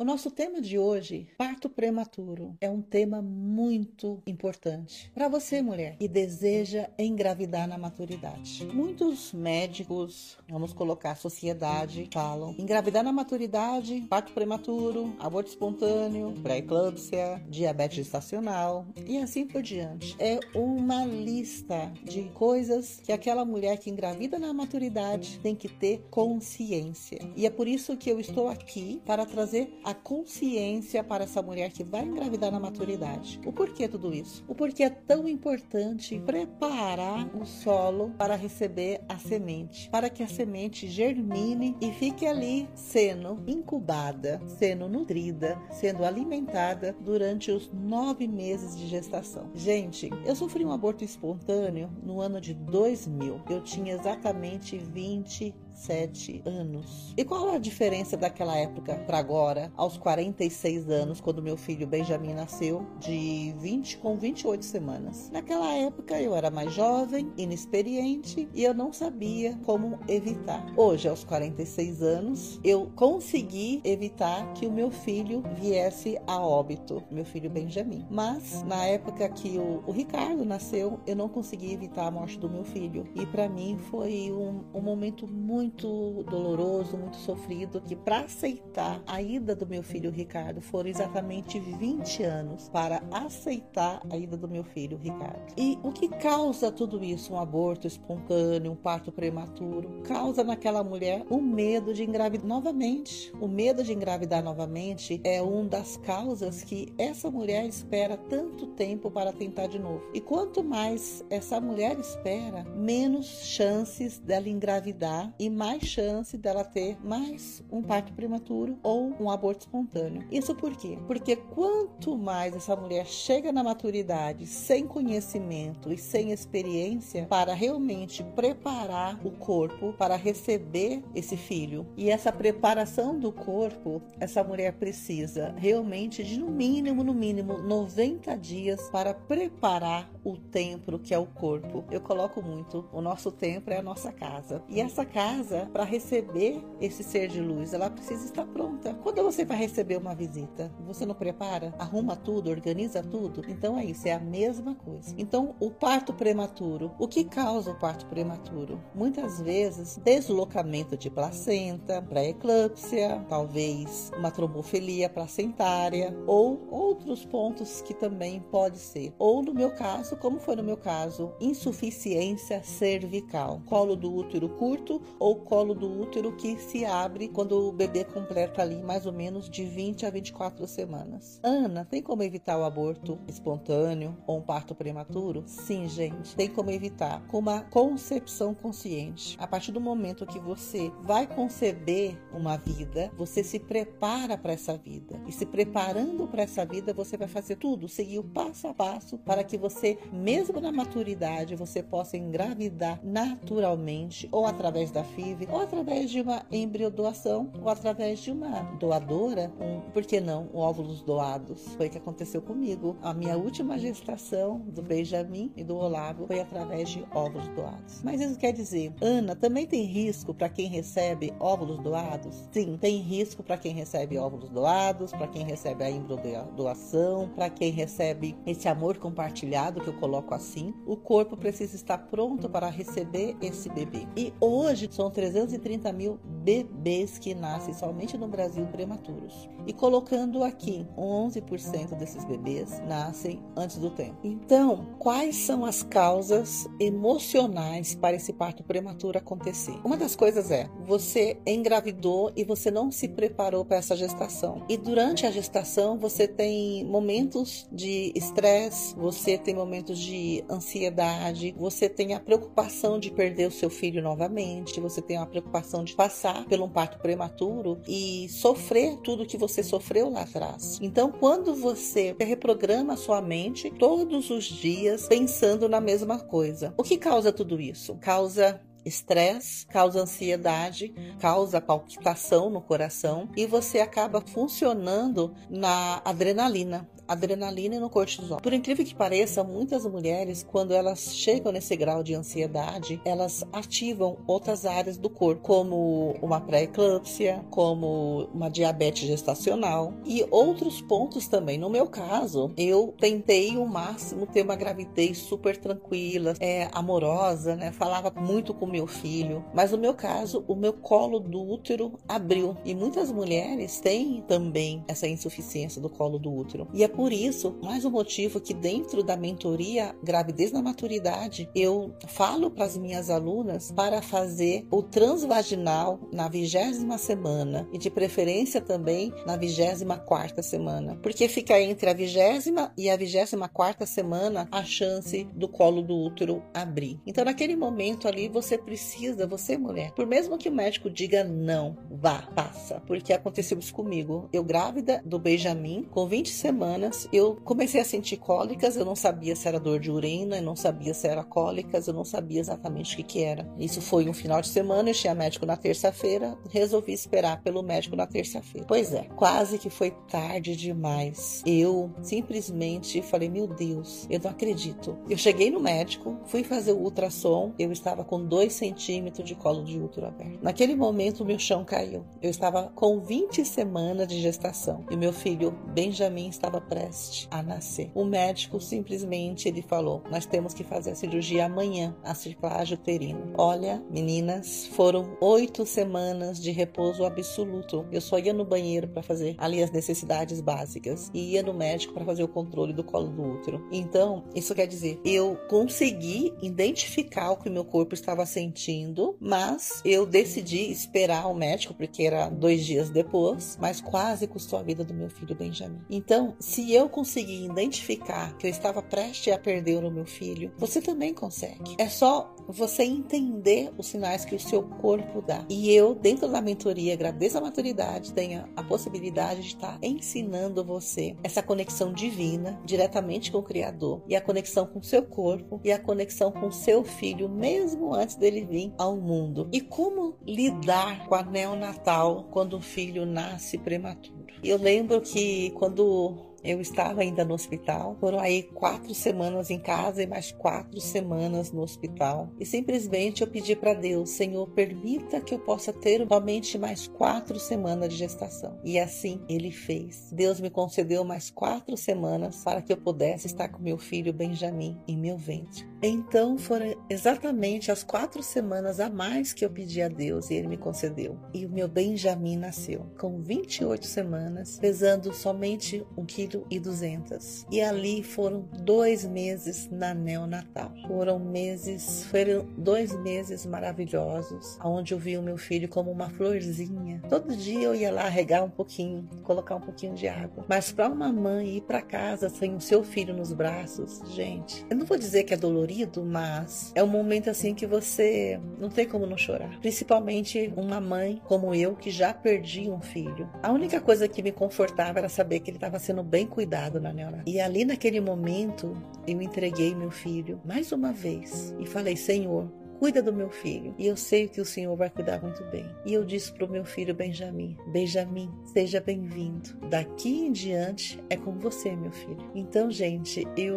[0.00, 5.98] O nosso tema de hoje, parto prematuro, é um tema muito importante para você, mulher,
[5.98, 8.64] que deseja engravidar na maturidade.
[8.72, 17.98] Muitos médicos, vamos colocar sociedade, falam engravidar na maturidade, parto prematuro, aborto espontâneo, pré-eclâmpsia, diabetes
[17.98, 20.16] gestacional e assim por diante.
[20.18, 26.06] É uma lista de coisas que aquela mulher que engravida na maturidade tem que ter
[26.10, 27.18] consciência.
[27.36, 31.70] E é por isso que eu estou aqui para trazer a consciência para essa mulher
[31.70, 33.40] que vai engravidar na maturidade.
[33.44, 34.44] O porquê tudo isso?
[34.48, 40.28] O porquê é tão importante preparar o solo para receber a semente, para que a
[40.28, 48.76] semente germine e fique ali sendo incubada, sendo nutrida, sendo alimentada durante os nove meses
[48.76, 49.50] de gestação.
[49.54, 53.42] Gente, eu sofri um aborto espontâneo no ano de 2000.
[53.48, 57.14] Eu tinha exatamente 20 sete anos.
[57.16, 62.34] E qual a diferença daquela época para agora, aos 46 anos, quando meu filho Benjamin
[62.34, 65.30] nasceu, de 20 com 28 semanas?
[65.30, 70.64] Naquela época eu era mais jovem, inexperiente e eu não sabia como evitar.
[70.76, 77.24] Hoje, aos 46 anos, eu consegui evitar que o meu filho viesse a óbito, meu
[77.24, 78.06] filho Benjamin.
[78.10, 82.48] Mas na época que o, o Ricardo nasceu, eu não consegui evitar a morte do
[82.48, 83.06] meu filho.
[83.14, 89.02] E para mim foi um, um momento muito muito doloroso, muito sofrido, que para aceitar
[89.06, 94.48] a ida do meu filho Ricardo foram exatamente 20 anos para aceitar a ida do
[94.48, 95.52] meu filho Ricardo.
[95.58, 97.34] E o que causa tudo isso?
[97.34, 103.30] Um aborto espontâneo, um parto prematuro, causa naquela mulher o medo de engravidar novamente.
[103.38, 109.10] O medo de engravidar novamente é uma das causas que essa mulher espera tanto tempo
[109.10, 110.02] para tentar de novo.
[110.14, 116.96] E quanto mais essa mulher espera, menos chances dela engravidar e mais chance dela ter
[117.04, 120.26] mais um parto prematuro ou um aborto espontâneo.
[120.30, 120.98] Isso por quê?
[121.06, 128.22] Porque quanto mais essa mulher chega na maturidade sem conhecimento e sem experiência para realmente
[128.22, 131.86] preparar o corpo para receber esse filho.
[131.96, 138.36] E essa preparação do corpo, essa mulher precisa realmente de no mínimo, no mínimo 90
[138.36, 141.84] dias para preparar o templo que é o corpo.
[141.90, 144.62] Eu coloco muito, o nosso templo é a nossa casa.
[144.68, 148.94] E essa casa casa para receber esse ser de luz, ela precisa estar pronta.
[149.02, 153.42] Quando você vai receber uma visita, você não prepara, arruma tudo, organiza tudo.
[153.48, 155.14] Então é isso, é a mesma coisa.
[155.16, 158.80] Então, o parto prematuro, o que causa o parto prematuro?
[158.94, 168.40] Muitas vezes, deslocamento de placenta, pré-eclâmpsia, talvez uma trombofilia placentária ou outros pontos que também
[168.50, 169.14] pode ser.
[169.18, 175.00] Ou no meu caso, como foi no meu caso, insuficiência cervical, colo do útero curto
[175.18, 179.48] ou colo do útero que se abre quando o bebê completa ali mais ou menos
[179.48, 181.38] de 20 a 24 semanas.
[181.42, 185.42] Ana, tem como evitar o aborto espontâneo ou um parto prematuro?
[185.46, 189.36] Sim, gente, tem como evitar com uma concepção consciente.
[189.38, 194.76] A partir do momento que você vai conceber uma vida, você se prepara para essa
[194.76, 195.20] vida.
[195.26, 199.18] E se preparando para essa vida, você vai fazer tudo, seguir o passo a passo
[199.18, 205.19] para que você, mesmo na maturidade, você possa engravidar naturalmente ou através da filha
[205.50, 211.02] ou através de uma embriodoação, ou através de uma doadora, um, por que não, óvulos
[211.02, 211.74] doados.
[211.76, 212.96] Foi o que aconteceu comigo.
[213.02, 218.02] A minha última gestação do Benjamin e do Olavo foi através de óvulos doados.
[218.02, 222.48] Mas isso quer dizer, Ana, também tem risco para quem recebe óvulos doados?
[222.52, 227.70] Sim, tem risco para quem recebe óvulos doados, para quem recebe a embriodoação, para quem
[227.70, 230.74] recebe esse amor compartilhado, que eu coloco assim.
[230.86, 234.06] O corpo precisa estar pronto para receber esse bebê.
[234.16, 239.48] E hoje são 330 mil bebês que nascem somente no Brasil prematuros.
[239.66, 244.18] E colocando aqui, 11% desses bebês nascem antes do tempo.
[244.24, 249.78] Então, quais são as causas emocionais para esse parto prematuro acontecer?
[249.84, 254.64] Uma das coisas é, você engravidou e você não se preparou para essa gestação.
[254.68, 261.88] E durante a gestação, você tem momentos de estresse, você tem momentos de ansiedade, você
[261.88, 266.29] tem a preocupação de perder o seu filho novamente, você tem a preocupação de passar
[266.48, 270.78] por um parto prematuro e sofrer tudo que você sofreu lá atrás.
[270.80, 276.82] Então, quando você reprograma a sua mente todos os dias pensando na mesma coisa, o
[276.82, 277.96] que causa tudo isso?
[278.00, 286.88] Causa estresse, causa ansiedade, causa palpitação no coração e você acaba funcionando na adrenalina.
[287.10, 288.40] Adrenalina e no cortisol.
[288.40, 294.18] Por incrível que pareça, muitas mulheres, quando elas chegam nesse grau de ansiedade, elas ativam
[294.26, 301.58] outras áreas do corpo, como uma pré-eclâmpsia, como uma diabetes gestacional e outros pontos também.
[301.58, 307.72] No meu caso, eu tentei o máximo ter uma gravidez super tranquila, é, amorosa, né?
[307.72, 312.56] Falava muito com meu filho, mas no meu caso, o meu colo do útero abriu
[312.64, 316.68] e muitas mulheres têm também essa insuficiência do colo do útero.
[316.72, 321.94] E é por isso, mais um motivo que dentro da mentoria Gravidez na Maturidade, eu
[322.06, 328.60] falo para as minhas alunas para fazer o transvaginal na vigésima semana e de preferência
[328.60, 334.48] também na vigésima quarta semana, porque fica entre a vigésima e a vigésima quarta semana
[334.52, 337.00] a chance do colo do útero abrir.
[337.06, 341.76] Então, naquele momento ali, você precisa, você mulher, por mesmo que o médico diga não,
[341.90, 344.28] vá, passa, porque aconteceu isso comigo.
[344.32, 349.34] Eu grávida do Benjamin, com 20 semanas, eu comecei a sentir cólicas, eu não sabia
[349.36, 352.94] se era dor de urina, eu não sabia se era cólicas, eu não sabia exatamente
[352.94, 353.48] o que, que era.
[353.58, 357.96] Isso foi um final de semana, eu tinha médico na terça-feira, resolvi esperar pelo médico
[357.96, 358.66] na terça-feira.
[358.66, 361.42] Pois é, quase que foi tarde demais.
[361.46, 364.98] Eu simplesmente falei, meu Deus, eu não acredito.
[365.08, 369.64] Eu cheguei no médico, fui fazer o ultrassom, eu estava com 2 centímetros de colo
[369.64, 370.42] de útero aberto.
[370.42, 372.04] Naquele momento, meu chão caiu.
[372.22, 377.90] Eu estava com 20 semanas de gestação e meu filho Benjamin estava prestes a nascer.
[377.94, 383.20] O médico simplesmente ele falou: Nós temos que fazer a cirurgia amanhã, a circlagem uterina.
[383.36, 387.84] Olha, meninas, foram oito semanas de repouso absoluto.
[387.90, 391.92] Eu só ia no banheiro para fazer ali as necessidades básicas e ia no médico
[391.92, 393.66] para fazer o controle do colo do útero.
[393.72, 400.06] Então, isso quer dizer, eu consegui identificar o que meu corpo estava sentindo, mas eu
[400.06, 404.94] decidi esperar o médico porque era dois dias depois, mas quase custou a vida do
[404.94, 405.80] meu filho Benjamin.
[405.88, 410.82] Então, se eu conseguir identificar que eu estava prestes a perder o meu filho, você
[410.82, 411.74] também consegue.
[411.78, 415.46] É só você entender os sinais que o seu corpo dá.
[415.48, 421.16] E eu, dentro da mentoria Gravidez à Maturidade, tenho a possibilidade de estar ensinando você
[421.22, 425.72] essa conexão divina diretamente com o Criador e a conexão com o seu corpo e
[425.72, 429.48] a conexão com o seu filho, mesmo antes dele vir ao mundo.
[429.50, 434.20] E como lidar com a neonatal quando o filho nasce prematuro.
[434.42, 437.96] Eu lembro que quando eu estava ainda no hospital.
[438.00, 442.30] Foram aí quatro semanas em casa e mais quatro semanas no hospital.
[442.38, 447.38] E simplesmente eu pedi para Deus, Senhor, permita que eu possa ter somente mais quatro
[447.38, 448.58] semanas de gestação.
[448.64, 450.10] E assim ele fez.
[450.12, 454.78] Deus me concedeu mais quatro semanas para que eu pudesse estar com meu filho Benjamin
[454.86, 455.68] em meu ventre.
[455.82, 460.48] Então foram exatamente as quatro semanas a mais que eu pedi a Deus e ele
[460.48, 461.18] me concedeu.
[461.32, 467.46] E o meu Benjamin nasceu com 28 semanas, pesando somente um quilo e duzentas.
[467.50, 470.72] E ali foram dois meses na neonatal.
[470.86, 477.02] Foram meses, foram dois meses maravilhosos, onde eu vi o meu filho como uma florzinha.
[477.08, 480.44] Todo dia eu ia lá regar um pouquinho, colocar um pouquinho de água.
[480.48, 484.76] Mas para uma mãe ir para casa sem o seu filho nos braços, gente, eu
[484.76, 488.86] não vou dizer que é dolorido, mas é um momento assim que você não tem
[488.86, 489.58] como não chorar.
[489.60, 493.28] Principalmente uma mãe como eu que já perdi um filho.
[493.42, 496.78] A única coisa que me confortava era saber que ele estava sendo bem bem cuidado
[496.78, 497.24] na neonatal.
[497.26, 498.76] E ali naquele momento
[499.06, 502.46] eu entreguei meu filho mais uma vez e falei: Senhor,
[502.78, 503.74] cuida do meu filho.
[503.78, 505.66] E eu sei que o Senhor vai cuidar muito bem.
[505.84, 509.56] E eu disse para o meu filho Benjamin: Benjamin, seja bem-vindo.
[509.70, 512.30] Daqui em diante é com você, meu filho.
[512.34, 513.56] Então, gente, eu,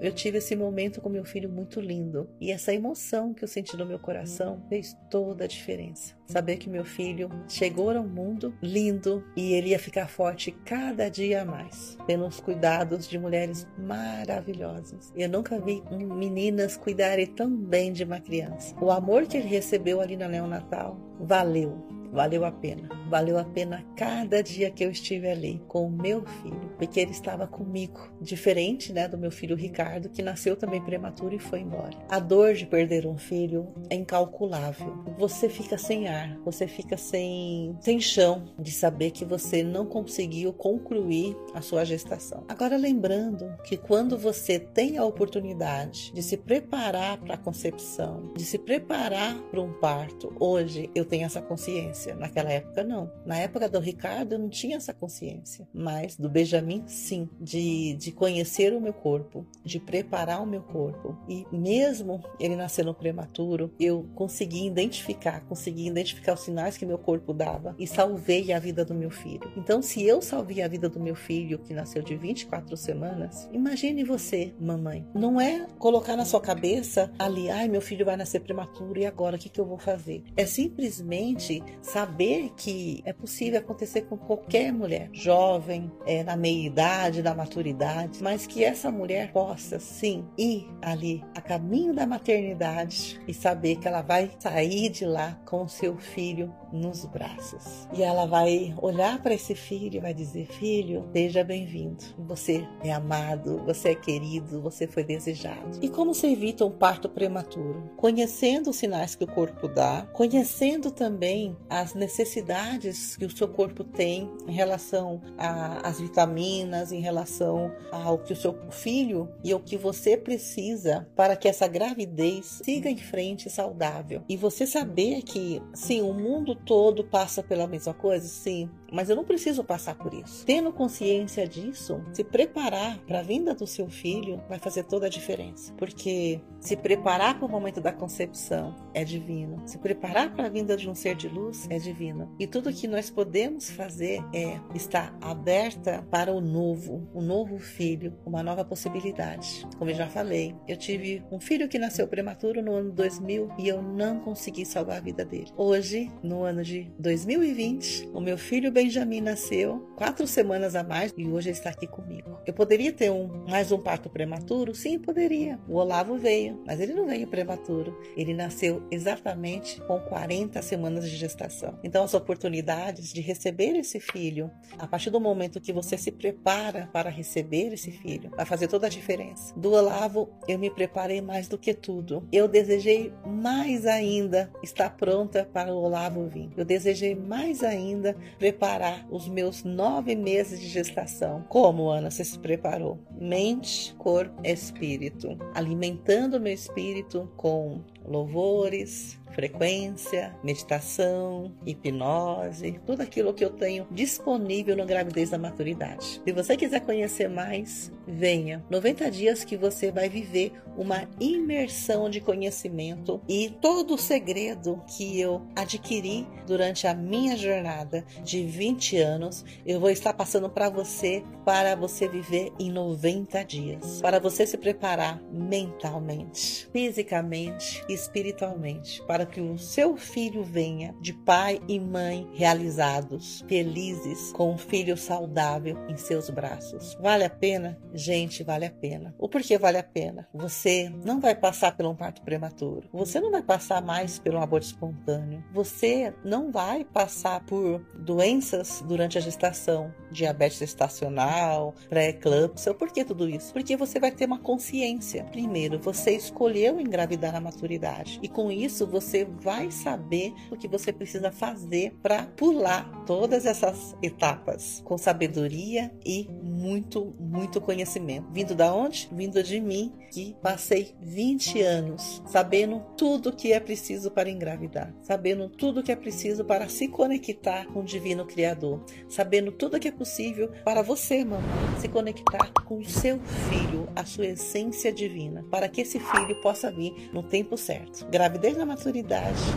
[0.00, 2.30] eu tive esse momento com meu filho muito lindo.
[2.40, 6.19] E essa emoção que eu senti no meu coração fez toda a diferença.
[6.30, 11.44] Saber que meu filho chegou ao mundo lindo e ele ia ficar forte cada dia
[11.44, 15.12] mais, tendo os cuidados de mulheres maravilhosas.
[15.16, 18.76] Eu nunca vi meninas cuidarem tão bem de uma criança.
[18.80, 22.88] O amor que ele recebeu ali na neonatal valeu, valeu a pena.
[23.08, 27.10] Valeu a pena cada dia que eu estive ali com o meu filho, porque ele
[27.10, 31.96] estava comigo, diferente, né, do meu filho Ricardo, que nasceu também prematuro e foi embora.
[32.08, 35.04] A dor de perder um filho é incalculável.
[35.18, 40.52] Você fica sem ar, você fica sem sem chão de saber que você não conseguiu
[40.52, 42.44] concluir a sua gestação.
[42.48, 48.44] Agora lembrando que quando você tem a oportunidade de se preparar para a concepção, de
[48.44, 52.14] se preparar para um parto, hoje eu tenho essa consciência consciência.
[52.14, 53.10] Naquela época, não.
[53.26, 55.68] Na época do Ricardo, eu não tinha essa consciência.
[55.72, 57.28] Mas do Benjamin, sim.
[57.40, 61.16] De, de conhecer o meu corpo, de preparar o meu corpo.
[61.28, 67.32] E mesmo ele nascendo prematuro, eu consegui identificar, consegui identificar os sinais que meu corpo
[67.32, 69.52] dava e salvei a vida do meu filho.
[69.56, 74.04] Então, se eu salvei a vida do meu filho, que nasceu de 24 semanas, imagine
[74.04, 75.06] você, mamãe.
[75.14, 79.36] Não é colocar na sua cabeça ali, ai, meu filho vai nascer prematuro e agora
[79.36, 80.22] o que, que eu vou fazer?
[80.36, 87.22] É simplesmente saber que é possível acontecer com qualquer mulher, jovem, é, na meia idade,
[87.22, 93.34] na maturidade, mas que essa mulher possa sim ir ali a caminho da maternidade e
[93.34, 97.88] saber que ela vai sair de lá com seu filho nos braços.
[97.92, 102.04] E ela vai olhar para esse filho e vai dizer: Filho, seja bem-vindo.
[102.18, 105.78] Você é amado, você é querido, você foi desejado.
[105.82, 107.90] E como se evita um parto prematuro?
[107.96, 113.84] Conhecendo os sinais que o corpo dá, conhecendo também as necessidades que o seu corpo
[113.84, 119.76] tem em relação às vitaminas, em relação ao que o seu filho e o que
[119.76, 124.22] você precisa para que essa gravidez siga em frente saudável.
[124.28, 129.16] E você saber que, sim, o mundo todo passa pela mesma coisa, sim, mas eu
[129.16, 130.44] não preciso passar por isso.
[130.44, 135.10] Tendo consciência disso, se preparar para a vinda do seu filho vai fazer toda a
[135.10, 135.72] diferença.
[135.74, 139.62] Porque se preparar para o momento da concepção é divino.
[139.66, 142.34] Se preparar para a vinda de um ser de luz é divino.
[142.38, 148.14] E tudo que nós podemos fazer é estar aberta para o novo, o novo filho,
[148.26, 149.66] uma nova possibilidade.
[149.78, 153.68] Como eu já falei, eu tive um filho que nasceu prematuro no ano 2000 e
[153.68, 155.52] eu não consegui salvar a vida dele.
[155.56, 161.26] Hoje, no ano de 2020, o meu filho Benjamin nasceu quatro semanas a mais e
[161.26, 162.38] hoje ele está aqui comigo.
[162.46, 164.74] Eu poderia ter um, mais um parto prematuro?
[164.74, 165.58] Sim, poderia.
[165.68, 167.96] O Olavo veio, mas ele não veio prematuro.
[168.16, 171.78] Ele nasceu exatamente com 40 semanas de gestação.
[171.84, 176.88] Então, as oportunidades de receber esse filho, a partir do momento que você se prepara
[176.92, 179.54] para receber esse filho, vai fazer toda a diferença.
[179.54, 182.26] Do Olavo, eu me preparei mais do que tudo.
[182.32, 186.39] Eu desejei mais ainda estar pronta para o Olavo vir.
[186.56, 191.44] Eu desejei mais ainda preparar os meus nove meses de gestação.
[191.48, 192.98] Como, Ana, você se preparou?
[193.18, 195.36] Mente, corpo, espírito.
[195.54, 204.86] Alimentando meu espírito com louvores, frequência, meditação, hipnose, tudo aquilo que eu tenho disponível no
[204.86, 206.20] Gravidez da Maturidade.
[206.24, 208.64] Se você quiser conhecer mais, venha.
[208.70, 215.20] 90 dias que você vai viver uma imersão de conhecimento e todo o segredo que
[215.20, 221.22] eu adquiri durante a minha jornada de 20 anos, eu vou estar passando para você
[221.44, 229.40] para você viver em 90 dias, para você se preparar mentalmente, fisicamente espiritualmente, para que
[229.40, 235.96] o seu filho venha de pai e mãe realizados, felizes, com um filho saudável em
[235.96, 236.96] seus braços.
[237.00, 237.78] Vale a pena?
[237.92, 239.14] Gente, vale a pena.
[239.18, 240.28] O porquê vale a pena?
[240.34, 242.88] Você não vai passar por um parto prematuro.
[242.92, 245.44] Você não vai passar mais por um aborto espontâneo.
[245.52, 252.74] Você não vai passar por doenças durante a gestação, diabetes gestacional, pré-eclâmpsia.
[252.74, 253.52] Por que tudo isso?
[253.52, 255.24] Porque você vai ter uma consciência.
[255.24, 260.92] Primeiro, você escolheu engravidar na maturidade e com isso você vai saber o que você
[260.92, 268.28] precisa fazer para pular todas essas etapas com sabedoria e muito, muito conhecimento.
[268.32, 269.08] Vindo da onde?
[269.12, 275.48] Vindo de mim, que passei 20 anos sabendo tudo que é preciso para engravidar, sabendo
[275.48, 279.92] tudo que é preciso para se conectar com o divino criador, sabendo tudo que é
[279.92, 281.40] possível para você, mamãe,
[281.80, 286.70] se conectar com o seu filho, a sua essência divina, para que esse filho possa
[286.70, 288.06] vir no tempo certo.
[288.10, 288.99] Gravidez na maturidade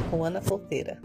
[0.09, 0.99] com Ana Folteira.